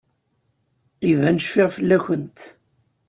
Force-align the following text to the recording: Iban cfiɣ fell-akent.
Iban 1.09 1.37
cfiɣ 1.43 1.69
fell-akent. 1.77 2.39